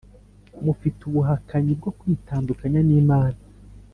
[0.65, 3.39] Mufite ubuhakanyi bwo kwitandukanya n’Imana